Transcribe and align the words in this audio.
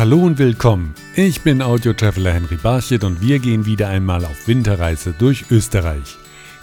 Hallo 0.00 0.20
und 0.20 0.38
willkommen. 0.38 0.94
Ich 1.14 1.42
bin 1.42 1.60
Audio-Traveler 1.60 2.32
Henry 2.32 2.56
Barchet 2.56 3.04
und 3.04 3.20
wir 3.20 3.38
gehen 3.38 3.66
wieder 3.66 3.88
einmal 3.88 4.24
auf 4.24 4.48
Winterreise 4.48 5.12
durch 5.18 5.50
Österreich. 5.50 6.16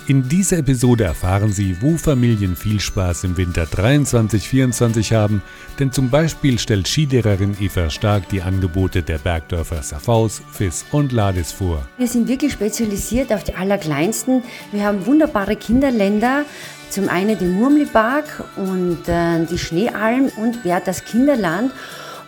In 0.07 0.27
dieser 0.27 0.57
Episode 0.57 1.04
erfahren 1.04 1.54
Sie, 1.54 1.79
wo 1.79 1.97
Familien 1.97 2.55
viel 2.55 2.79
Spaß 2.79 3.25
im 3.25 3.38
Winter 3.38 3.65
23-24 3.65 5.13
haben, 5.13 5.43
denn 5.77 5.91
zum 5.91 6.09
Beispiel 6.09 6.57
stellt 6.57 6.88
Skilehrerin 6.88 7.55
Eva 7.59 7.91
Stark 7.91 8.27
die 8.29 8.41
Angebote 8.41 9.04
der 9.04 9.20
Bergdörfer 9.20 9.83
Safaus, 9.83 10.41
Fiss 10.51 10.83
und 10.91 11.11
Lades 11.11 11.51
vor. 11.51 11.88
Wir 11.99 12.07
sind 12.07 12.27
wirklich 12.27 12.54
spezialisiert 12.54 13.31
auf 13.31 13.43
die 13.43 13.54
Allerkleinsten. 13.54 14.41
Wir 14.71 14.83
haben 14.83 15.05
wunderbare 15.05 15.57
Kinderländer, 15.57 16.43
zum 16.89 17.07
einen 17.07 17.38
den 17.38 17.51
Murmlipark 17.51 18.45
und 18.55 19.07
äh, 19.07 19.45
die 19.45 19.59
Schneealm 19.59 20.31
und 20.38 20.63
Berthas 20.63 21.05
Kinderland. 21.05 21.71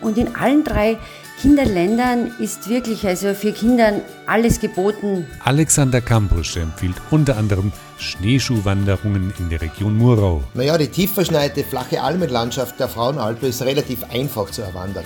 Und 0.00 0.18
in 0.18 0.34
allen 0.34 0.64
drei 0.64 0.98
Kinderländern 1.40 2.32
ist 2.38 2.68
wirklich 2.68 3.06
also 3.06 3.34
für 3.34 3.52
Kinder 3.52 4.00
alles 4.26 4.60
geboten. 4.60 5.26
Alexander 5.44 6.00
Kampusch 6.00 6.56
empfiehlt 6.56 6.96
unter 7.10 7.36
anderem 7.36 7.72
Schneeschuhwanderungen 7.98 9.32
in 9.38 9.48
der 9.48 9.60
Region 9.62 9.96
Murau. 9.96 10.42
Naja, 10.54 10.76
die 10.76 10.88
tief 10.88 11.14
verschneite 11.14 11.64
flache 11.64 12.02
Almenlandschaft 12.02 12.78
der 12.78 12.88
Frauenalpe 12.88 13.46
ist 13.46 13.62
relativ 13.62 14.04
einfach 14.04 14.50
zu 14.50 14.62
erwandern. 14.62 15.04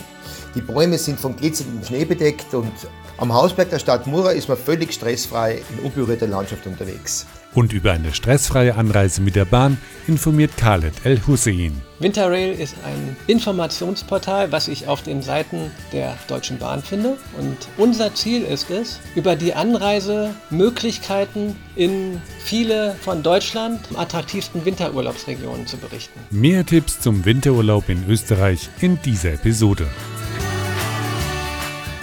Die 0.55 0.61
Bäume 0.61 0.99
sind 0.99 1.19
von 1.19 1.37
glitzerndem 1.37 1.85
Schnee 1.85 2.05
bedeckt 2.05 2.55
und 2.55 2.73
am 3.17 3.33
Hausberg 3.33 3.71
der 3.71 3.79
Stadt 3.79 4.07
Mura 4.07 4.31
ist 4.31 4.49
man 4.49 4.59
völlig 4.59 4.93
stressfrei 4.93 5.63
in 5.71 5.85
unberührter 5.85 6.27
Landschaft 6.27 6.67
unterwegs. 6.67 7.27
Und 7.55 7.73
über 7.73 7.93
eine 7.93 8.13
stressfreie 8.13 8.75
Anreise 8.75 9.21
mit 9.21 9.37
der 9.37 9.45
Bahn 9.45 9.79
informiert 10.09 10.57
Khaled 10.57 10.93
El 11.05 11.21
Hussein. 11.27 11.81
Winterrail 12.01 12.53
ist 12.53 12.75
ein 12.85 13.17
Informationsportal, 13.29 14.51
was 14.51 14.67
ich 14.67 14.89
auf 14.89 15.03
den 15.03 15.23
Seiten 15.23 15.71
der 15.93 16.17
Deutschen 16.27 16.59
Bahn 16.59 16.83
finde. 16.83 17.17
Und 17.39 17.57
unser 17.79 18.13
Ziel 18.15 18.43
ist 18.43 18.71
es, 18.71 18.99
über 19.15 19.37
die 19.37 19.55
Anreise 19.55 20.35
Möglichkeiten 20.51 21.55
in 21.77 22.21
viele 22.41 22.97
von 23.01 23.23
Deutschland 23.23 23.81
attraktivsten 23.95 24.65
Winterurlaubsregionen 24.65 25.67
zu 25.69 25.77
berichten. 25.77 26.19
Mehr 26.31 26.67
Tipps 26.67 27.01
zum 27.01 27.25
Winterurlaub 27.25 27.89
in 27.89 28.05
Österreich 28.09 28.69
in 28.81 29.01
dieser 29.03 29.35
Episode. 29.35 29.87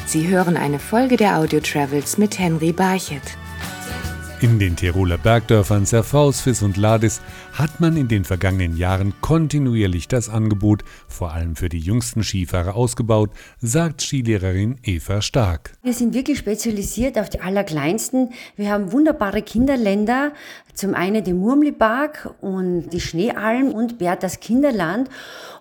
Sie 0.05 0.27
hören 0.27 0.57
eine 0.57 0.79
Folge 0.79 1.17
der 1.17 1.37
Audio 1.37 1.59
Travels 1.59 2.17
mit 2.17 2.39
Henry 2.39 2.71
Barchet. 2.71 3.21
In 4.41 4.57
den 4.57 4.75
Tiroler 4.75 5.19
Bergdörfern 5.19 5.85
Serfaus, 5.85 6.41
Fiss 6.41 6.63
und 6.63 6.75
Ladis 6.75 7.21
hat 7.53 7.79
man 7.79 7.95
in 7.95 8.07
den 8.07 8.23
vergangenen 8.25 8.75
Jahren 8.75 9.13
kontinuierlich 9.21 10.07
das 10.07 10.29
Angebot, 10.29 10.83
vor 11.07 11.31
allem 11.31 11.55
für 11.55 11.69
die 11.69 11.77
jüngsten 11.77 12.23
Skifahrer, 12.23 12.75
ausgebaut, 12.75 13.29
sagt 13.59 14.01
Skilehrerin 14.01 14.77
Eva 14.81 15.21
Stark. 15.21 15.73
Wir 15.83 15.93
sind 15.93 16.15
wirklich 16.15 16.39
spezialisiert 16.39 17.19
auf 17.19 17.29
die 17.29 17.39
Allerkleinsten. 17.39 18.31
Wir 18.55 18.71
haben 18.71 18.91
wunderbare 18.91 19.43
Kinderländer, 19.43 20.33
zum 20.73 20.95
einen 20.95 21.23
den 21.23 21.37
Murmlipark 21.37 22.33
und 22.41 22.89
die 22.89 22.99
Schneealm 22.99 23.71
und 23.71 23.99
Berthas 23.99 24.39
Kinderland. 24.39 25.07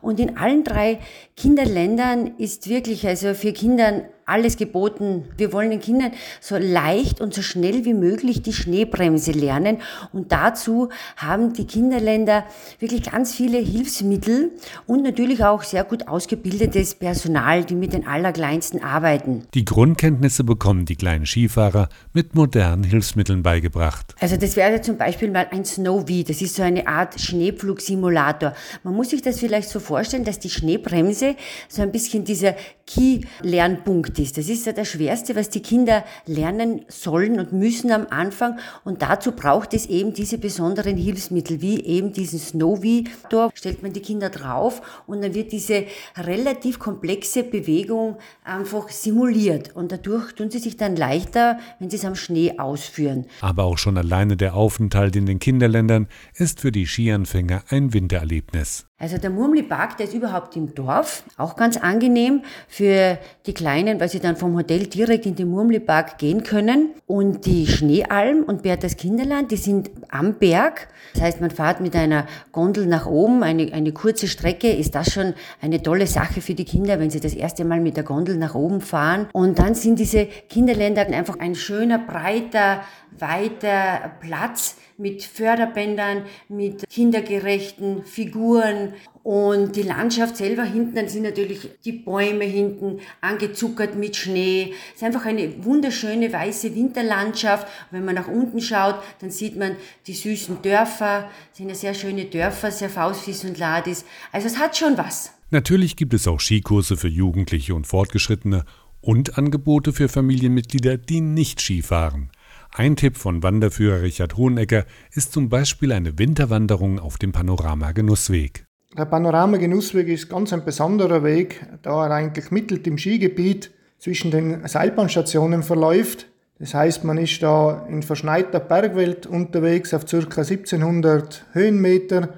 Und 0.00 0.18
in 0.18 0.38
allen 0.38 0.64
drei 0.64 1.00
Kinderländern 1.36 2.28
ist 2.38 2.70
wirklich 2.70 3.06
also 3.06 3.34
für 3.34 3.52
Kinder 3.52 4.04
alles 4.30 4.56
geboten. 4.56 5.24
Wir 5.36 5.52
wollen 5.52 5.70
den 5.70 5.80
Kindern 5.80 6.12
so 6.40 6.56
leicht 6.56 7.20
und 7.20 7.34
so 7.34 7.42
schnell 7.42 7.84
wie 7.84 7.94
möglich 7.94 8.42
die 8.42 8.52
Schneebremse 8.52 9.32
lernen. 9.32 9.78
Und 10.12 10.32
dazu 10.32 10.88
haben 11.16 11.52
die 11.52 11.66
Kinderländer 11.66 12.44
wirklich 12.78 13.10
ganz 13.10 13.34
viele 13.34 13.58
Hilfsmittel 13.58 14.52
und 14.86 15.02
natürlich 15.02 15.44
auch 15.44 15.62
sehr 15.62 15.84
gut 15.84 16.08
ausgebildetes 16.08 16.94
Personal, 16.94 17.64
die 17.64 17.74
mit 17.74 17.92
den 17.92 18.06
Allerkleinsten 18.06 18.82
arbeiten. 18.82 19.44
Die 19.54 19.64
Grundkenntnisse 19.64 20.44
bekommen 20.44 20.86
die 20.86 20.96
kleinen 20.96 21.26
Skifahrer 21.26 21.88
mit 22.12 22.34
modernen 22.34 22.84
Hilfsmitteln 22.84 23.42
beigebracht. 23.42 24.14
Also 24.20 24.36
das 24.36 24.56
wäre 24.56 24.80
zum 24.80 24.96
Beispiel 24.96 25.30
mal 25.30 25.48
ein 25.50 25.64
Snowy. 25.64 26.24
Das 26.24 26.40
ist 26.40 26.54
so 26.54 26.62
eine 26.62 26.86
Art 26.86 27.20
Schneepflugsimulator. 27.20 28.54
Man 28.84 28.94
muss 28.94 29.10
sich 29.10 29.22
das 29.22 29.38
vielleicht 29.40 29.68
so 29.68 29.80
vorstellen, 29.80 30.24
dass 30.24 30.38
die 30.38 30.50
Schneebremse 30.50 31.34
so 31.68 31.82
ein 31.82 31.92
bisschen 31.92 32.24
dieser 32.24 32.54
Key-Lernpunkt 32.86 34.18
ist. 34.20 34.38
Das 34.38 34.48
ist 34.48 34.66
ja 34.66 34.72
das 34.72 34.88
Schwerste, 34.88 35.34
was 35.34 35.50
die 35.50 35.60
Kinder 35.62 36.04
lernen 36.26 36.82
sollen 36.88 37.40
und 37.40 37.52
müssen 37.52 37.90
am 37.90 38.06
Anfang. 38.10 38.58
Und 38.84 39.02
dazu 39.02 39.32
braucht 39.32 39.74
es 39.74 39.86
eben 39.86 40.12
diese 40.12 40.38
besonderen 40.38 40.96
Hilfsmittel, 40.96 41.60
wie 41.60 41.84
eben 41.84 42.12
diesen 42.12 42.38
Snowy. 42.38 43.04
Da 43.30 43.50
stellt 43.54 43.82
man 43.82 43.92
die 43.92 44.00
Kinder 44.00 44.30
drauf 44.30 45.02
und 45.06 45.22
dann 45.22 45.34
wird 45.34 45.52
diese 45.52 45.84
relativ 46.16 46.78
komplexe 46.78 47.42
Bewegung 47.42 48.16
einfach 48.44 48.88
simuliert. 48.90 49.74
Und 49.74 49.90
dadurch 49.92 50.32
tun 50.34 50.50
sie 50.50 50.58
sich 50.58 50.76
dann 50.76 50.94
leichter, 50.94 51.58
wenn 51.78 51.90
sie 51.90 51.96
es 51.96 52.04
am 52.04 52.14
Schnee 52.14 52.58
ausführen. 52.58 53.26
Aber 53.40 53.64
auch 53.64 53.78
schon 53.78 53.96
alleine 53.96 54.36
der 54.36 54.54
Aufenthalt 54.54 55.16
in 55.16 55.26
den 55.26 55.38
Kinderländern 55.38 56.08
ist 56.34 56.60
für 56.60 56.70
die 56.70 56.86
Skianfänger 56.86 57.64
ein 57.70 57.94
Wintererlebnis. 57.94 58.86
Also 59.00 59.16
der 59.16 59.30
Murmli-Park, 59.30 59.96
der 59.96 60.06
ist 60.06 60.14
überhaupt 60.14 60.56
im 60.56 60.74
Dorf, 60.74 61.24
auch 61.38 61.56
ganz 61.56 61.78
angenehm 61.78 62.42
für 62.68 63.18
die 63.46 63.54
Kleinen, 63.54 63.98
weil 63.98 64.09
sie 64.10 64.20
dann 64.20 64.36
vom 64.36 64.56
Hotel 64.56 64.86
direkt 64.86 65.26
in 65.26 65.34
den 65.34 65.48
Murmli-Park 65.48 66.18
gehen 66.18 66.42
können. 66.42 66.90
Und 67.06 67.46
die 67.46 67.66
Schneealm 67.66 68.44
und 68.44 68.62
Berthas 68.62 68.96
Kinderland, 68.96 69.50
die 69.50 69.56
sind 69.56 69.90
am 70.10 70.34
Berg. 70.34 70.88
Das 71.14 71.22
heißt, 71.22 71.40
man 71.40 71.50
fährt 71.50 71.80
mit 71.80 71.96
einer 71.96 72.26
Gondel 72.52 72.86
nach 72.86 73.06
oben, 73.06 73.42
eine, 73.42 73.72
eine 73.72 73.92
kurze 73.92 74.28
Strecke, 74.28 74.70
ist 74.70 74.94
das 74.94 75.12
schon 75.12 75.34
eine 75.60 75.82
tolle 75.82 76.06
Sache 76.06 76.40
für 76.40 76.54
die 76.54 76.64
Kinder, 76.64 77.00
wenn 77.00 77.10
sie 77.10 77.20
das 77.20 77.34
erste 77.34 77.64
Mal 77.64 77.80
mit 77.80 77.96
der 77.96 78.04
Gondel 78.04 78.36
nach 78.36 78.54
oben 78.54 78.80
fahren. 78.80 79.26
Und 79.32 79.58
dann 79.58 79.74
sind 79.74 79.98
diese 79.98 80.26
Kinderländer 80.26 81.06
einfach 81.06 81.38
ein 81.38 81.54
schöner, 81.54 81.98
breiter, 81.98 82.80
weiter 83.18 84.12
Platz 84.20 84.76
mit 84.98 85.22
Förderbändern, 85.22 86.24
mit 86.48 86.88
kindergerechten 86.88 88.04
Figuren 88.04 88.92
und 89.22 89.76
die 89.76 89.82
Landschaft 89.82 90.36
selber 90.36 90.64
hinten, 90.64 90.94
dann 90.94 91.08
sind 91.08 91.22
natürlich 91.22 91.68
die 91.84 91.92
Bäume 91.92 92.44
hinten 92.44 93.00
angezuckert 93.20 93.96
mit 93.96 94.16
Schnee. 94.16 94.74
Es 94.90 94.96
ist 94.96 95.04
einfach 95.04 95.24
eine 95.24 95.64
wunderschöne 95.64 96.32
weiße 96.32 96.74
Winterlandschaft. 96.74 97.66
Und 97.90 97.98
wenn 97.98 98.04
man 98.04 98.14
nach 98.14 98.28
unten 98.28 98.60
schaut, 98.60 98.96
dann 99.20 99.30
sieht 99.30 99.58
man 99.58 99.76
die 100.06 100.14
süßen 100.14 100.62
Dörfer. 100.62 101.30
Es 101.52 101.58
sind 101.58 101.68
ja 101.68 101.74
sehr 101.74 101.94
schöne 101.94 102.26
Dörfer, 102.26 102.70
sehr 102.70 102.90
Faustfies 102.90 103.44
und 103.44 103.58
Ladis. 103.58 104.04
Also 104.32 104.46
es 104.46 104.58
hat 104.58 104.76
schon 104.76 104.96
was. 104.96 105.32
Natürlich 105.50 105.96
gibt 105.96 106.14
es 106.14 106.28
auch 106.28 106.40
Skikurse 106.40 106.96
für 106.96 107.08
Jugendliche 107.08 107.74
und 107.74 107.86
Fortgeschrittene 107.86 108.64
und 109.00 109.36
Angebote 109.36 109.92
für 109.92 110.08
Familienmitglieder, 110.08 110.96
die 110.96 111.20
nicht 111.20 111.60
Skifahren. 111.60 112.30
Ein 112.72 112.94
Tipp 112.94 113.16
von 113.16 113.42
Wanderführer 113.42 114.02
Richard 114.02 114.36
Hohenecker 114.36 114.84
ist 115.12 115.32
zum 115.32 115.48
Beispiel 115.48 115.90
eine 115.90 116.18
Winterwanderung 116.20 117.00
auf 117.00 117.18
dem 117.18 117.32
Panorama-Genussweg. 117.32 118.64
Der 118.96 119.06
Panorama-Genussweg 119.06 120.06
ist 120.06 120.30
ganz 120.30 120.52
ein 120.52 120.64
besonderer 120.64 121.24
Weg, 121.24 121.66
da 121.82 122.06
er 122.06 122.12
eigentlich 122.12 122.52
mittel 122.52 122.80
im 122.86 122.96
Skigebiet 122.96 123.72
zwischen 123.98 124.30
den 124.30 124.68
Seilbahnstationen 124.68 125.64
verläuft. 125.64 126.26
Das 126.60 126.72
heißt, 126.74 127.02
man 127.02 127.18
ist 127.18 127.42
da 127.42 127.86
in 127.88 128.04
verschneiter 128.04 128.60
Bergwelt 128.60 129.26
unterwegs 129.26 129.92
auf 129.92 130.06
ca. 130.06 130.16
1700 130.16 131.46
Höhenmeter 131.52 132.30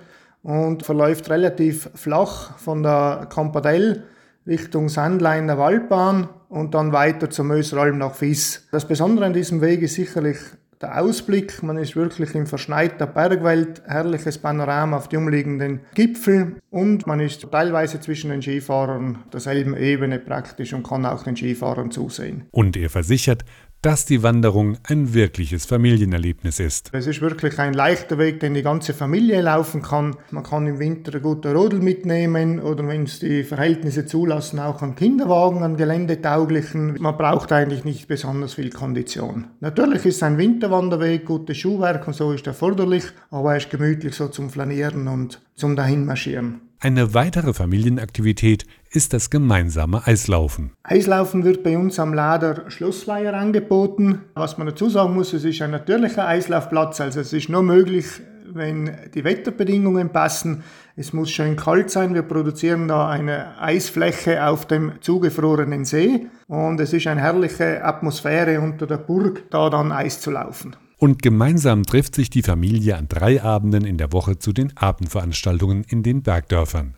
und 0.43 0.83
verläuft 0.83 1.29
relativ 1.29 1.91
flach 1.95 2.57
von 2.59 2.83
der 2.83 3.29
Campadelle 3.31 4.05
Richtung 4.47 4.89
Sandleiner 4.89 5.59
Waldbahn 5.59 6.29
und 6.49 6.75
dann 6.75 6.93
weiter 6.93 7.31
zum 7.31 7.49
Möseralm 7.49 7.99
nach 7.99 8.15
Fiss. 8.15 8.67
Das 8.73 8.87
Besondere 8.87 9.27
an 9.27 9.33
diesem 9.33 9.61
Weg 9.61 9.83
ist 9.83 9.95
sicherlich 9.95 10.39
der 10.83 11.01
Ausblick. 11.01 11.63
Man 11.63 11.79
ist 11.79 11.97
wirklich 11.97 12.35
in 12.35 12.47
verschneiter 12.47 13.07
Bergwelt, 13.07 13.83
herrliches 13.87 14.39
Panorama 14.39 14.97
auf 14.97 15.09
die 15.09 15.17
umliegenden 15.17 15.81
Gipfel 15.95 16.57
und 16.71 17.07
man 17.07 17.21
ist 17.21 17.49
teilweise 17.51 18.01
zwischen 18.01 18.31
den 18.31 18.43
Skifahrern 18.43 19.19
derselben 19.33 19.77
Ebene 19.77 20.19
praktisch 20.19 20.73
und 20.73 20.87
kann 20.87 21.07
auch 21.07 21.23
den 21.23 21.37
Skifahrern 21.37 21.91
zusehen. 21.91 22.49
Und 22.51 22.77
er 22.77 22.91
versichert, 22.91 23.45
dass 23.83 24.07
die 24.07 24.23
Wanderung 24.23 24.79
ein 24.85 25.13
wirkliches 25.13 25.67
Familienerlebnis 25.67 26.61
ist. 26.61 26.91
Es 26.93 27.09
ist 27.09 27.21
wirklich 27.21 27.59
ein 27.59 27.75
leichter 27.75 28.17
Weg, 28.17 28.39
den 28.39 28.55
die 28.55 28.63
ganze 28.63 28.95
Familie 28.95 29.43
laufen 29.43 29.83
kann. 29.83 30.17
Man 30.31 30.45
kann 30.45 30.69
im 30.69 30.79
Winter 30.79 31.13
einen 31.13 31.23
guten 31.23 31.55
Rodel 31.55 31.81
mitnehmen 31.81 32.61
oder 32.61 32.87
wenn 32.87 33.03
es 33.03 33.19
die 33.19 33.43
Verhältnisse 33.43 34.07
zulassen, 34.07 34.61
auch 34.61 34.83
einen 34.83 34.95
Kinderwagen, 34.95 35.65
einen 35.65 35.77
geländetauglichen. 35.77 36.97
Man 37.01 37.17
braucht 37.17 37.51
eigentlich 37.51 37.85
nicht 37.85 38.07
besonders 38.07 38.55
viel 38.55 38.71
Kondition. 38.71 39.49
Natürlich 39.59 40.07
ist 40.07 40.23
ein 40.23 40.39
Winterwanderweg, 40.39 41.25
gutes 41.25 41.59
Schuhwerk 41.59 42.07
und 42.07 42.15
so 42.15 42.33
ist 42.33 42.47
erforderlich, 42.47 43.05
aber 43.31 43.51
er 43.51 43.57
ist 43.57 43.71
gemütlich 43.71 44.15
so 44.15 44.29
zum 44.29 44.49
Flanieren 44.49 45.09
und 45.09 45.43
zum 45.57 45.75
Dahinmarschieren. 45.75 46.61
Eine 46.79 47.15
weitere 47.15 47.53
Familienaktivität 47.53 48.65
ist 48.95 49.13
das 49.13 49.31
gemeinsame 49.31 50.07
Eislaufen. 50.07 50.73
Eislaufen 50.83 51.45
wird 51.45 51.63
bei 51.63 51.77
uns 51.77 51.99
am 51.99 52.15
Lader 52.15 52.71
Schlossweiher 52.71 53.35
angeboten. 53.35 54.21
Was 54.35 54.59
man 54.59 54.67
dazu 54.67 54.89
sagen 54.89 55.15
muss, 55.15 55.33
es 55.33 55.45
ist 55.45 55.63
ein 55.63 55.71
natürlicher 55.71 56.27
Eislaufplatz, 56.27 57.01
also 57.01 57.21
es 57.21 57.33
ist 57.33 57.49
nur 57.49 57.63
möglich, 57.63 58.07
wenn 58.55 58.91
die 59.15 59.25
Wetterbedingungen 59.25 60.11
passen. 60.11 60.63
Es 60.97 61.13
muss 61.13 61.31
schön 61.31 61.57
kalt 61.57 61.91
sein. 61.91 62.15
Wir 62.15 62.23
produzieren 62.23 62.89
da 62.89 63.09
eine 63.09 63.59
Eisfläche 63.61 64.47
auf 64.47 64.67
dem 64.67 64.93
zugefrorenen 65.01 65.85
See 65.85 66.27
und 66.49 66.81
es 66.81 66.93
ist 66.93 67.07
eine 67.07 67.23
herrliche 67.23 67.85
Atmosphäre 67.85 68.61
unter 68.61 68.87
der 68.87 68.99
Burg, 68.99 69.51
da 69.51 69.71
dann 69.71 69.91
Eis 69.91 70.21
zu 70.21 70.31
laufen. 70.31 70.77
Und 70.99 71.23
gemeinsam 71.23 71.83
trifft 71.85 72.15
sich 72.15 72.31
die 72.31 72.43
Familie 72.43 72.97
an 72.97 73.09
drei 73.09 73.43
Abenden 73.43 73.85
in 73.85 73.99
der 73.99 74.13
Woche 74.13 74.39
zu 74.39 74.53
den 74.53 74.77
Abendveranstaltungen 74.77 75.85
in 75.89 76.03
den 76.03 76.23
Bergdörfern. 76.23 76.95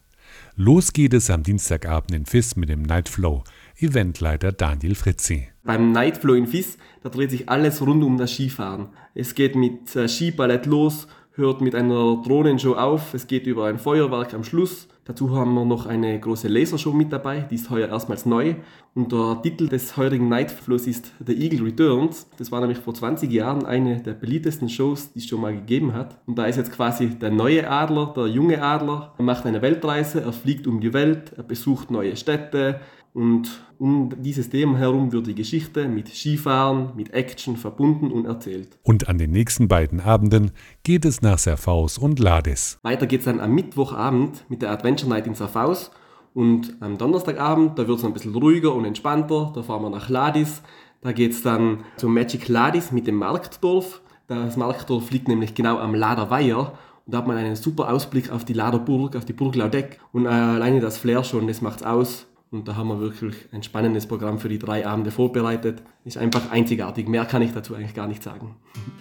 Los 0.57 0.93
geht 0.93 1.15
es 1.15 1.31
am 1.31 1.43
Dienstagabend 1.43 2.13
in 2.13 2.27
Fiss 2.27 2.55
mit 2.55 2.69
dem 2.69 2.83
Nightflow. 2.83 3.43
Eventleiter 3.77 4.53
Daniel 4.53 4.95
Fritzi. 4.95 5.49
Beim 5.65 5.91
Nightflow 5.91 6.35
in 6.35 6.47
Fiss, 6.47 6.79
da 7.03 7.09
dreht 7.09 7.33
sich 7.33 7.49
alles 7.49 7.85
rund 7.85 8.05
um 8.05 8.19
das 8.19 8.31
Skifahren. 8.31 8.91
Es 9.15 9.35
geht 9.35 9.57
mit 9.57 9.97
äh, 9.97 10.07
Skiballett 10.07 10.67
los, 10.67 11.09
hört 11.37 11.61
mit 11.61 11.75
einer 11.75 12.23
Drohnenshow 12.25 12.75
auf, 12.75 13.13
es 13.13 13.27
geht 13.27 13.47
über 13.47 13.67
ein 13.67 13.79
Feuerwerk 13.79 14.35
am 14.35 14.45
Schluss. 14.45 14.87
Dazu 15.05 15.37
haben 15.37 15.53
wir 15.55 15.65
noch 15.65 15.85
eine 15.85 16.19
große 16.19 16.49
Lasershow 16.49 16.93
mit 16.93 17.13
dabei, 17.13 17.41
die 17.41 17.57
ist 17.57 17.69
heuer 17.71 17.89
erstmals 17.89 18.25
neu. 18.25 18.55
Und 18.95 19.11
der 19.11 19.41
Titel 19.43 19.69
des 19.69 19.97
heurigen 19.97 20.29
Nightflows 20.29 20.87
ist 20.87 21.13
The 21.27 21.35
Eagle 21.35 21.67
Returns. 21.67 22.29
Das 22.39 22.53
war 22.53 22.61
nämlich 22.61 22.79
vor 22.79 22.95
20 22.95 23.31
Jahren 23.31 23.67
eine 23.67 24.01
der 24.01 24.13
beliebtesten 24.13 24.69
Shows, 24.69 25.13
die 25.13 25.19
es 25.19 25.27
schon 25.27 25.41
mal 25.41 25.53
gegeben 25.53 25.93
hat. 25.93 26.17
Und 26.27 26.39
da 26.39 26.47
ist 26.47 26.57
jetzt 26.57 26.73
quasi 26.73 27.09
der 27.09 27.33
neue 27.33 27.69
Adler, 27.69 28.15
der 28.17 28.29
junge 28.29 28.63
Adler. 28.63 29.13
Er 29.19 29.25
macht 29.25 29.45
eine 29.45 29.61
Weltreise, 29.61 30.23
er 30.23 30.33
fliegt 30.33 30.69
um 30.69 30.81
die 30.81 30.93
Welt, 30.93 31.33
er 31.37 31.43
besucht 31.43 31.91
neue 31.91 32.17
Städte, 32.17 32.81
und 33.15 33.65
um 33.79 34.11
dieses 34.19 34.51
Thema 34.51 34.77
herum 34.77 35.13
wird 35.13 35.29
die 35.29 35.37
Geschichte 35.37 35.89
mit 35.89 36.09
Skifahren, 36.09 36.97
mit 36.97 37.15
Action 37.15 37.57
verbunden 37.57 38.11
und 38.11 38.27
erzählt. 38.27 38.77
Und 38.83 39.09
an 39.09 39.19
den 39.19 39.31
nächsten 39.31 39.69
beiden 39.69 40.01
Abenden 40.01 40.51
geht 40.83 41.05
es 41.05 41.23
nach 41.23 41.39
Serfaus 41.39 41.97
und 41.97 42.19
Lades. 42.19 42.81
Weiter 42.83 43.07
geht 43.07 43.21
es 43.21 43.27
dann 43.27 43.39
am 43.39 43.55
Mittwochabend 43.55 44.45
mit 44.49 44.63
der 44.63 44.73
Adventure 44.73 45.09
Night 45.09 45.29
in 45.29 45.37
Serfaus. 45.37 45.93
Und 46.35 46.75
am 46.81 46.99
Donnerstagabend, 46.99 47.79
da 47.79 47.87
wird 47.87 47.99
es 47.99 48.05
ein 48.05 48.13
bisschen 48.13 48.35
ruhiger 48.35 48.75
und 48.75 48.85
entspannter. 48.85 49.53
Da 49.55 49.63
fahren 49.63 49.83
wir 49.83 49.91
nach 49.91 50.09
Ladis. 50.09 50.63
Da 51.01 51.13
geht 51.13 51.31
es 51.31 51.43
dann 51.43 51.85
zum 51.97 52.15
Magic 52.15 52.49
Ladis 52.49 52.91
mit 52.91 53.07
dem 53.07 53.15
Marktdorf. 53.15 54.03
Das 54.27 54.57
Marktdorf 54.57 55.13
liegt 55.13 55.29
nämlich 55.29 55.55
genau 55.55 55.79
am 55.79 55.95
Laderweiher. 55.95 56.73
Und 57.07 57.15
da 57.15 57.19
hat 57.19 57.29
man 57.29 57.37
einen 57.37 57.55
super 57.55 57.93
Ausblick 57.93 58.33
auf 58.33 58.45
die 58.45 58.55
Laderburg, 58.55 59.15
auf 59.15 59.25
die 59.25 59.35
Burg 59.35 59.55
Laudeck. 59.55 60.01
Und 60.11 60.27
äh, 60.27 60.31
alleine 60.31 60.81
das 60.81 60.99
Flair 60.99 61.23
schon, 61.23 61.47
das 61.47 61.61
macht's 61.61 61.85
aus. 61.85 62.27
Und 62.55 62.69
da 62.69 62.77
haben 62.77 62.87
wir 62.87 63.01
wirklich 63.01 63.35
ein 63.51 63.65
spannendes 63.65 64.07
Programm 64.07 64.39
für 64.39 64.49
die 64.49 64.61
drei 64.61 64.87
Abende 64.87 65.11
vorbereitet. 65.11 65.83
Ist 66.05 66.17
einfach 66.17 66.53
einzigartig. 66.53 67.09
Mehr 67.09 67.25
kann 67.25 67.43
ich 67.43 67.51
dazu 67.51 67.75
eigentlich 67.75 67.95
gar 67.95 68.07
nicht 68.07 68.23
sagen. 68.23 68.55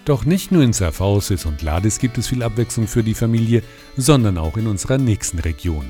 Doch 0.05 0.25
nicht 0.25 0.51
nur 0.51 0.63
in 0.63 0.73
Serfausis 0.73 1.45
und 1.45 1.61
Ladis 1.61 1.99
gibt 1.99 2.17
es 2.17 2.27
viel 2.27 2.41
Abwechslung 2.41 2.87
für 2.87 3.03
die 3.03 3.13
Familie, 3.13 3.61
sondern 3.95 4.39
auch 4.39 4.57
in 4.57 4.65
unserer 4.65 4.97
nächsten 4.97 5.37
Region. 5.37 5.85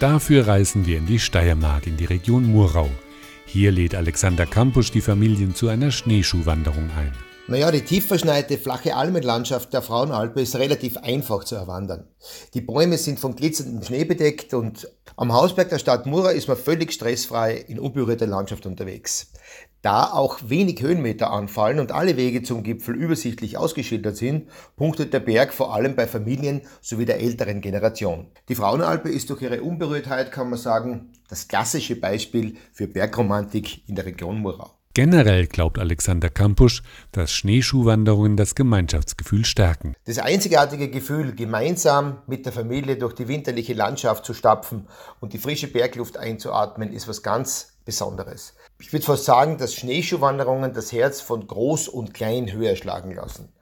Dafür 0.00 0.46
reisen 0.46 0.86
wir 0.86 0.96
in 0.96 1.04
die 1.04 1.18
Steiermark, 1.18 1.86
in 1.86 1.98
die 1.98 2.06
Region 2.06 2.50
Murau. 2.50 2.88
Hier 3.44 3.70
lädt 3.70 3.94
Alexander 3.94 4.46
Kampusch 4.46 4.92
die 4.92 5.02
Familien 5.02 5.54
zu 5.54 5.68
einer 5.68 5.90
Schneeschuhwanderung 5.90 6.88
ein. 6.96 7.12
Naja, 7.50 7.70
die 7.70 7.80
tief 7.80 8.06
verschneite, 8.06 8.58
flache 8.58 8.94
Almenlandschaft 8.94 9.72
der 9.72 9.80
Frauenalpe 9.80 10.42
ist 10.42 10.54
relativ 10.56 10.98
einfach 10.98 11.44
zu 11.44 11.54
erwandern. 11.54 12.06
Die 12.52 12.60
Bäume 12.60 12.98
sind 12.98 13.18
von 13.18 13.36
glitzerndem 13.36 13.82
Schnee 13.82 14.04
bedeckt 14.04 14.52
und 14.52 14.86
am 15.18 15.32
Hausberg 15.32 15.68
der 15.68 15.80
Stadt 15.80 16.06
Mura 16.06 16.30
ist 16.30 16.46
man 16.46 16.56
völlig 16.56 16.92
stressfrei 16.92 17.56
in 17.56 17.80
unberührter 17.80 18.28
Landschaft 18.28 18.66
unterwegs. 18.66 19.32
Da 19.82 20.12
auch 20.12 20.38
wenig 20.46 20.80
Höhenmeter 20.80 21.32
anfallen 21.32 21.80
und 21.80 21.90
alle 21.90 22.16
Wege 22.16 22.44
zum 22.44 22.62
Gipfel 22.62 22.94
übersichtlich 22.94 23.58
ausgeschildert 23.58 24.16
sind, 24.16 24.48
punktet 24.76 25.12
der 25.12 25.18
Berg 25.18 25.52
vor 25.52 25.74
allem 25.74 25.96
bei 25.96 26.06
Familien 26.06 26.62
sowie 26.80 27.04
der 27.04 27.20
älteren 27.20 27.60
Generation. 27.60 28.28
Die 28.48 28.54
Frauenalpe 28.54 29.08
ist 29.08 29.28
durch 29.30 29.42
ihre 29.42 29.60
Unberührtheit, 29.60 30.30
kann 30.30 30.50
man 30.50 30.58
sagen, 30.58 31.12
das 31.28 31.48
klassische 31.48 31.96
Beispiel 31.96 32.56
für 32.72 32.86
Bergromantik 32.86 33.88
in 33.88 33.96
der 33.96 34.06
Region 34.06 34.38
Murau. 34.38 34.77
Generell 34.98 35.46
glaubt 35.46 35.78
Alexander 35.78 36.28
Kampusch, 36.28 36.82
dass 37.12 37.30
Schneeschuhwanderungen 37.30 38.36
das 38.36 38.56
Gemeinschaftsgefühl 38.56 39.44
stärken. 39.44 39.94
Das 40.06 40.18
einzigartige 40.18 40.90
Gefühl, 40.90 41.36
gemeinsam 41.36 42.18
mit 42.26 42.44
der 42.46 42.52
Familie 42.52 42.96
durch 42.96 43.12
die 43.12 43.28
winterliche 43.28 43.74
Landschaft 43.74 44.24
zu 44.24 44.34
stapfen 44.34 44.88
und 45.20 45.34
die 45.34 45.38
frische 45.38 45.68
Bergluft 45.68 46.16
einzuatmen, 46.16 46.92
ist 46.92 47.06
was 47.06 47.22
ganz 47.22 47.74
Besonderes. 47.84 48.54
Ich 48.80 48.92
würde 48.92 49.06
fast 49.06 49.24
sagen, 49.24 49.56
dass 49.56 49.72
Schneeschuhwanderungen 49.72 50.74
das 50.74 50.90
Herz 50.90 51.20
von 51.20 51.46
Groß 51.46 51.86
und 51.86 52.12
Klein 52.12 52.52
höher 52.52 52.74
schlagen 52.74 53.14
lassen. 53.14 53.52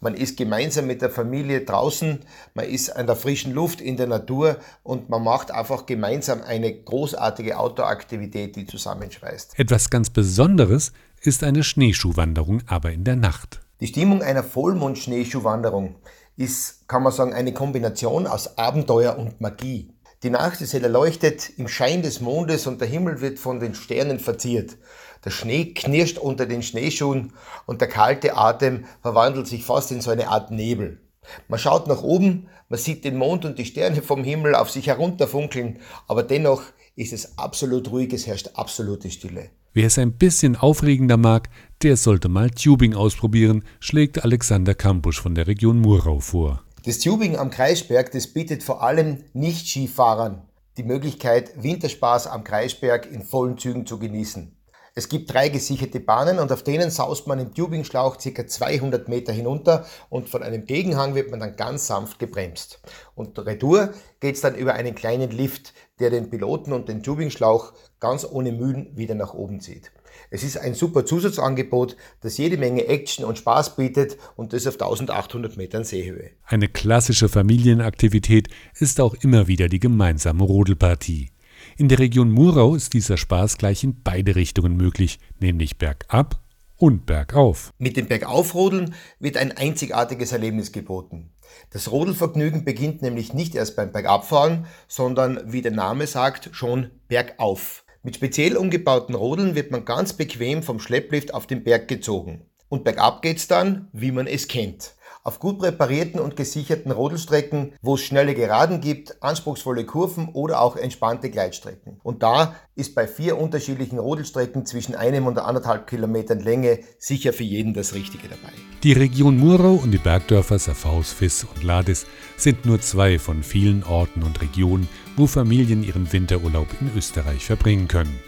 Man 0.00 0.14
ist 0.14 0.36
gemeinsam 0.36 0.86
mit 0.86 1.02
der 1.02 1.10
Familie 1.10 1.62
draußen, 1.62 2.20
man 2.54 2.64
ist 2.66 2.94
an 2.94 3.06
der 3.06 3.16
frischen 3.16 3.52
Luft 3.52 3.80
in 3.80 3.96
der 3.96 4.06
Natur 4.06 4.56
und 4.82 5.08
man 5.08 5.22
macht 5.22 5.50
einfach 5.50 5.86
gemeinsam 5.86 6.42
eine 6.42 6.72
großartige 6.72 7.58
Outdoor-Aktivität, 7.58 8.56
die 8.56 8.66
zusammenschweißt. 8.66 9.58
Etwas 9.58 9.90
ganz 9.90 10.10
Besonderes 10.10 10.92
ist 11.22 11.42
eine 11.42 11.64
Schneeschuhwanderung, 11.64 12.62
aber 12.66 12.92
in 12.92 13.04
der 13.04 13.16
Nacht. 13.16 13.60
Die 13.80 13.86
Stimmung 13.86 14.22
einer 14.22 14.42
Vollmond-Schneeschuhwanderung 14.42 15.96
ist, 16.36 16.88
kann 16.88 17.02
man 17.02 17.12
sagen, 17.12 17.34
eine 17.34 17.52
Kombination 17.52 18.26
aus 18.26 18.58
Abenteuer 18.58 19.18
und 19.18 19.40
Magie. 19.40 19.92
Die 20.22 20.30
Nacht 20.30 20.60
ist 20.60 20.72
hell 20.72 20.82
erleuchtet 20.82 21.50
im 21.58 21.68
Schein 21.68 22.02
des 22.02 22.20
Mondes 22.20 22.66
und 22.66 22.80
der 22.80 22.88
Himmel 22.88 23.20
wird 23.20 23.38
von 23.38 23.60
den 23.60 23.74
Sternen 23.74 24.18
verziert. 24.18 24.76
Der 25.24 25.30
Schnee 25.30 25.66
knirscht 25.66 26.18
unter 26.18 26.46
den 26.46 26.62
Schneeschuhen 26.62 27.32
und 27.66 27.80
der 27.80 27.88
kalte 27.88 28.36
Atem 28.36 28.84
verwandelt 29.02 29.46
sich 29.46 29.64
fast 29.64 29.90
in 29.90 30.00
so 30.00 30.10
eine 30.10 30.28
Art 30.28 30.50
Nebel. 30.50 31.00
Man 31.48 31.58
schaut 31.58 31.88
nach 31.88 32.02
oben, 32.02 32.48
man 32.68 32.78
sieht 32.78 33.04
den 33.04 33.16
Mond 33.16 33.44
und 33.44 33.58
die 33.58 33.64
Sterne 33.64 34.02
vom 34.02 34.22
Himmel 34.22 34.54
auf 34.54 34.70
sich 34.70 34.86
herunterfunkeln, 34.86 35.78
aber 36.06 36.22
dennoch 36.22 36.62
ist 36.94 37.12
es 37.12 37.36
absolut 37.38 37.90
ruhig, 37.90 38.12
es 38.12 38.26
herrscht 38.26 38.50
absolute 38.54 39.10
Stille. 39.10 39.50
Wer 39.72 39.88
es 39.88 39.98
ein 39.98 40.12
bisschen 40.12 40.56
aufregender 40.56 41.16
mag, 41.16 41.50
der 41.82 41.96
sollte 41.96 42.28
mal 42.28 42.50
Tubing 42.50 42.94
ausprobieren, 42.94 43.64
schlägt 43.80 44.24
Alexander 44.24 44.74
Kampusch 44.74 45.20
von 45.20 45.34
der 45.34 45.46
Region 45.46 45.80
Murau 45.80 46.20
vor. 46.20 46.62
Das 46.84 47.00
Tubing 47.00 47.36
am 47.36 47.50
Kreisberg, 47.50 48.12
das 48.12 48.28
bietet 48.28 48.62
vor 48.62 48.82
allem 48.82 49.24
Nicht-Skifahrern 49.34 50.42
die 50.76 50.82
Möglichkeit, 50.82 51.62
Winterspaß 51.62 52.26
am 52.26 52.44
Kreisberg 52.44 53.10
in 53.10 53.22
vollen 53.22 53.56
Zügen 53.58 53.86
zu 53.86 53.98
genießen. 53.98 54.54
Es 54.98 55.10
gibt 55.10 55.30
drei 55.30 55.50
gesicherte 55.50 56.00
Bahnen 56.00 56.38
und 56.38 56.50
auf 56.50 56.62
denen 56.62 56.90
saust 56.90 57.26
man 57.26 57.38
im 57.38 57.52
Tubingschlauch 57.52 58.16
ca. 58.16 58.46
200 58.46 59.10
Meter 59.10 59.30
hinunter 59.30 59.84
und 60.08 60.30
von 60.30 60.42
einem 60.42 60.64
Gegenhang 60.64 61.14
wird 61.14 61.30
man 61.30 61.38
dann 61.38 61.54
ganz 61.54 61.86
sanft 61.86 62.18
gebremst. 62.18 62.80
Und 63.14 63.38
retour 63.38 63.92
geht 64.20 64.36
es 64.36 64.40
dann 64.40 64.54
über 64.54 64.72
einen 64.72 64.94
kleinen 64.94 65.30
Lift, 65.30 65.74
der 65.98 66.08
den 66.08 66.30
Piloten 66.30 66.72
und 66.72 66.88
den 66.88 67.02
Tubingschlauch 67.02 67.74
ganz 68.00 68.24
ohne 68.24 68.52
Mühen 68.52 68.96
wieder 68.96 69.14
nach 69.14 69.34
oben 69.34 69.60
zieht. 69.60 69.92
Es 70.30 70.42
ist 70.42 70.56
ein 70.56 70.72
super 70.72 71.04
Zusatzangebot, 71.04 71.98
das 72.22 72.38
jede 72.38 72.56
Menge 72.56 72.86
Action 72.86 73.26
und 73.26 73.36
Spaß 73.36 73.76
bietet 73.76 74.16
und 74.34 74.54
das 74.54 74.66
auf 74.66 74.80
1800 74.80 75.58
Metern 75.58 75.84
Seehöhe. 75.84 76.30
Eine 76.46 76.68
klassische 76.68 77.28
Familienaktivität 77.28 78.48
ist 78.72 78.98
auch 78.98 79.12
immer 79.20 79.46
wieder 79.46 79.68
die 79.68 79.78
gemeinsame 79.78 80.42
Rodelpartie. 80.42 81.32
In 81.78 81.88
der 81.88 81.98
Region 81.98 82.30
Murau 82.30 82.74
ist 82.74 82.94
dieser 82.94 83.18
Spaß 83.18 83.58
gleich 83.58 83.84
in 83.84 84.02
beide 84.02 84.34
Richtungen 84.34 84.78
möglich, 84.78 85.18
nämlich 85.40 85.76
bergab 85.76 86.40
und 86.78 87.04
bergauf. 87.04 87.70
Mit 87.76 87.98
dem 87.98 88.06
Bergaufrodeln 88.06 88.94
wird 89.20 89.36
ein 89.36 89.52
einzigartiges 89.52 90.32
Erlebnis 90.32 90.72
geboten. 90.72 91.34
Das 91.68 91.90
Rodelvergnügen 91.90 92.64
beginnt 92.64 93.02
nämlich 93.02 93.34
nicht 93.34 93.54
erst 93.54 93.76
beim 93.76 93.92
Bergabfahren, 93.92 94.64
sondern 94.88 95.52
wie 95.52 95.60
der 95.60 95.72
Name 95.72 96.06
sagt, 96.06 96.48
schon 96.52 96.92
bergauf. 97.08 97.84
Mit 98.02 98.16
speziell 98.16 98.56
umgebauten 98.56 99.14
Rodeln 99.14 99.54
wird 99.54 99.70
man 99.70 99.84
ganz 99.84 100.14
bequem 100.14 100.62
vom 100.62 100.80
Schlepplift 100.80 101.34
auf 101.34 101.46
den 101.46 101.62
Berg 101.62 101.88
gezogen. 101.88 102.46
Und 102.70 102.84
bergab 102.84 103.20
geht's 103.20 103.48
dann, 103.48 103.88
wie 103.92 104.12
man 104.12 104.26
es 104.26 104.48
kennt 104.48 104.96
auf 105.26 105.40
gut 105.40 105.58
präparierten 105.58 106.20
und 106.20 106.36
gesicherten 106.36 106.92
Rodelstrecken, 106.92 107.72
wo 107.82 107.96
es 107.96 108.02
schnelle 108.02 108.34
Geraden 108.34 108.80
gibt, 108.80 109.20
anspruchsvolle 109.24 109.84
Kurven 109.84 110.28
oder 110.28 110.60
auch 110.60 110.76
entspannte 110.76 111.30
Gleitstrecken. 111.30 111.98
Und 112.04 112.22
da 112.22 112.54
ist 112.76 112.94
bei 112.94 113.08
vier 113.08 113.36
unterschiedlichen 113.36 113.98
Rodelstrecken 113.98 114.66
zwischen 114.66 114.94
einem 114.94 115.26
und 115.26 115.38
anderthalb 115.38 115.88
Kilometern 115.88 116.38
Länge 116.38 116.78
sicher 116.98 117.32
für 117.32 117.42
jeden 117.42 117.74
das 117.74 117.92
Richtige 117.92 118.28
dabei. 118.28 118.52
Die 118.84 118.92
Region 118.92 119.36
Murau 119.36 119.74
und 119.74 119.90
die 119.90 119.98
Bergdörfer 119.98 120.60
Safaus, 120.60 121.12
Fiss 121.12 121.42
und 121.42 121.64
Lades 121.64 122.06
sind 122.36 122.64
nur 122.64 122.80
zwei 122.80 123.18
von 123.18 123.42
vielen 123.42 123.82
Orten 123.82 124.22
und 124.22 124.40
Regionen, 124.40 124.88
wo 125.16 125.26
Familien 125.26 125.82
ihren 125.82 126.12
Winterurlaub 126.12 126.68
in 126.80 126.92
Österreich 126.96 127.44
verbringen 127.44 127.88
können. 127.88 128.20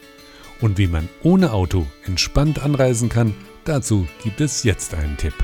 Und 0.60 0.78
wie 0.78 0.88
man 0.88 1.08
ohne 1.22 1.52
Auto 1.52 1.86
entspannt 2.04 2.60
anreisen 2.60 3.08
kann, 3.08 3.36
dazu 3.64 4.08
gibt 4.24 4.40
es 4.40 4.64
jetzt 4.64 4.94
einen 4.94 5.16
Tipp. 5.16 5.34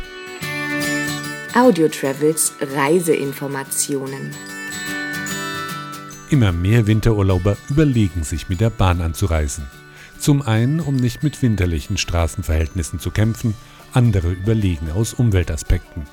Audio 1.57 1.87
Travels 1.87 2.53
Reiseinformationen. 2.61 4.33
Immer 6.29 6.51
mehr 6.51 6.89
Winterurlauber 6.89 7.57
überlegen 7.71 8.25
sich, 8.25 8.49
mit 8.49 8.61
der 8.61 8.71
Bahn 8.71 9.01
anzureisen. 9.01 9.65
Zum 10.19 10.43
einen, 10.43 10.81
um 10.81 10.97
nicht 10.97 11.23
mit 11.23 11.41
winterlichen 11.43 11.97
Straßenverhältnissen 11.97 12.99
zu 12.99 13.13
kämpfen, 13.13 13.55
andere 13.93 14.33
überlegen 14.33 14.91
aus 14.91 15.15
Umweltaspekten. 15.15 16.09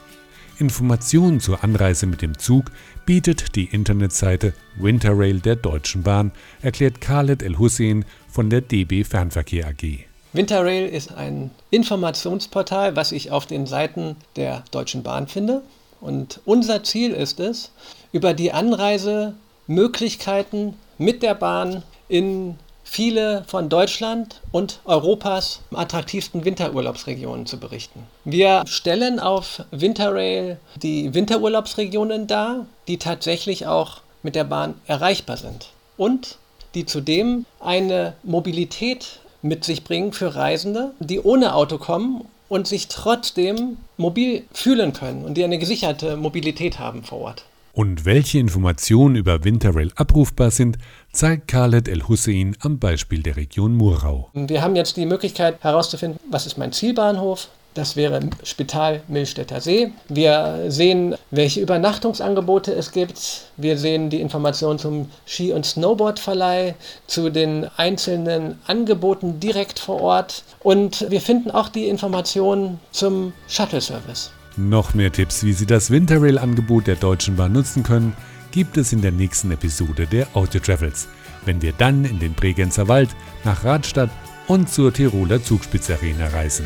Informationen 0.60 1.40
zur 1.40 1.64
Anreise 1.64 2.06
mit 2.06 2.22
dem 2.22 2.38
Zug 2.38 2.66
bietet 3.08 3.56
die 3.56 3.66
Internetseite 3.66 4.54
Winterrail 4.78 5.40
der 5.40 5.56
Deutschen 5.56 6.04
Bahn, 6.04 6.34
erklärt 6.62 7.02
Khaled 7.02 7.42
El 7.42 7.58
Hussein 7.58 8.06
von 8.28 8.52
der 8.52 8.62
DB 8.62 9.04
Fernverkehr 9.04 9.70
AG. 9.70 10.11
Winterrail 10.34 10.88
ist 10.88 11.14
ein 11.14 11.52
Informationsportal, 11.72 12.96
was 12.96 13.12
ich 13.12 13.32
auf 13.32 13.46
den 13.46 13.66
Seiten 13.66 14.16
der 14.36 14.64
Deutschen 14.72 15.04
Bahn 15.04 15.28
finde. 15.28 15.62
Und 16.00 16.40
unser 16.46 16.84
Ziel 16.84 17.12
ist 17.12 17.40
es, 17.40 17.72
über 18.12 18.34
die 18.34 18.52
Anreisemöglichkeiten 18.52 20.74
mit 20.98 21.22
der 21.22 21.36
Bahn 21.36 21.84
in 22.08 22.58
viele 22.84 23.44
von 23.48 23.70
Deutschland 23.70 24.42
und 24.52 24.80
Europas 24.84 25.62
attraktivsten 25.74 26.44
Winterurlaubsregionen 26.44 27.46
zu 27.46 27.58
berichten. 27.58 28.04
Wir 28.26 28.64
stellen 28.66 29.22
auf 29.22 29.64
Winterrail 29.72 30.60
die 30.76 31.14
Winterurlaubsregionen 31.14 32.28
dar, 32.28 32.66
die 32.90 32.98
tatsächlich 32.98 33.66
auch 33.66 34.02
mit 34.24 34.36
der 34.36 34.44
Bahn 34.44 34.74
erreichbar 34.88 35.38
sind 35.38 35.70
und 35.96 36.38
die 36.76 36.86
zudem 36.86 37.46
eine 37.62 38.14
Mobilität 38.24 39.21
mit 39.42 39.64
sich 39.64 39.84
bringen 39.84 40.14
für 40.14 40.36
Reisende, 40.36 40.92
die 41.00 41.20
ohne 41.20 41.56
Auto 41.56 41.78
kommen 41.78 42.26
und 42.50 42.68
sich 42.68 42.88
trotzdem 42.88 43.78
mobil 43.98 44.44
fühlen 44.54 44.94
können 44.94 45.24
und 45.24 45.36
die 45.36 45.44
eine 45.44 45.58
gesicherte 45.58 46.18
Mobilität 46.18 46.80
haben 46.80 47.04
vor 47.04 47.20
Ort. 47.20 47.46
Und 47.74 48.04
welche 48.04 48.38
Informationen 48.38 49.16
über 49.16 49.46
Winterrail 49.46 49.92
abrufbar 49.96 50.52
sind, 50.52 50.78
zeigt 51.14 51.48
Khaled 51.48 51.88
El 51.88 52.04
Hussein 52.10 52.58
am 52.60 52.80
Beispiel 52.80 53.24
der 53.24 53.38
Region 53.38 53.76
Murau. 53.76 54.30
Wir 54.34 54.62
haben 54.62 54.76
jetzt 54.76 54.98
die 54.98 55.06
Möglichkeit 55.06 55.64
herauszufinden, 55.64 56.20
was 56.30 56.46
ist 56.46 56.58
mein 56.58 56.74
Zielbahnhof, 56.74 57.48
das 57.74 57.96
wäre 57.96 58.20
Spital 58.44 59.01
Millstätter 59.08 59.62
See. 59.62 59.92
Wir 60.10 60.66
sehen, 60.68 61.16
welche 61.32 61.62
Übernachtungsangebote 61.62 62.74
es 62.74 62.92
gibt. 62.92 63.44
Wir 63.58 63.78
sehen 63.78 64.10
die 64.10 64.22
Informationen 64.22 64.80
zum 64.80 65.10
Ski- 65.25 65.54
und 65.54 65.66
Snowboardverleih, 65.66 66.75
zu 67.08 67.30
den 67.30 67.68
einzelnen 67.78 68.60
Angeboten 68.68 69.40
direkt 69.40 69.80
vor 69.80 70.01
Ort. 70.01 70.44
Und 70.60 71.10
wir 71.10 71.22
finden 71.22 71.51
auch 71.51 71.70
die 71.70 71.88
Informationen 71.88 72.80
zum 72.92 73.34
Shuttle-Service. 73.48 74.32
Noch 74.58 74.94
mehr 74.94 75.12
Tipps, 75.12 75.44
wie 75.46 75.54
Sie 75.54 75.66
das 75.66 75.92
Winterrail-Angebot 75.92 76.88
der 76.88 76.98
Deutschen 76.98 77.38
Bahn 77.38 77.54
nutzen 77.54 77.84
können, 77.84 78.16
gibt 78.51 78.75
es 78.78 78.92
in 78.92 79.01
der 79.01 79.12
nächsten 79.12 79.50
Episode 79.51 80.08
der 80.08 80.28
Audio 80.34 80.60
Travels, 80.60 81.08
wenn 81.46 81.62
wir 81.62 81.72
dann 81.72 82.04
in 82.04 82.20
den 82.20 82.34
Bregenzer 82.34 82.90
Wald, 82.90 83.10
nach 83.46 83.63
Radstadt 83.63 84.10
und 84.48 84.70
zur 84.70 84.92
Tiroler 84.94 85.42
Zugspitzarena 85.42 86.28
reisen. 86.28 86.66